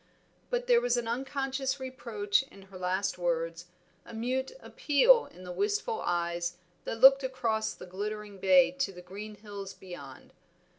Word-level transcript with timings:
But 0.49 0.65
there 0.65 0.81
was 0.81 0.97
an 0.97 1.07
unconscious 1.07 1.79
reproach 1.79 2.41
in 2.41 2.63
her 2.63 2.77
last 2.79 3.19
words, 3.19 3.67
a 4.03 4.15
mute 4.15 4.51
appeal 4.59 5.27
in 5.27 5.43
the 5.43 5.51
wistful 5.51 6.01
eyes 6.03 6.57
that 6.85 6.99
looked 6.99 7.21
across 7.23 7.75
the 7.75 7.85
glittering 7.85 8.39
bay 8.39 8.71
to 8.71 8.91
the 8.91 9.03
green 9.03 9.35
hills 9.35 9.75
beyond. 9.75 10.33